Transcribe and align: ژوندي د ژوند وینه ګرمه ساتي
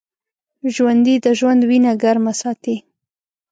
ژوندي 0.75 1.15
د 1.25 1.27
ژوند 1.39 1.61
وینه 1.69 1.91
ګرمه 2.03 2.33
ساتي 2.41 2.75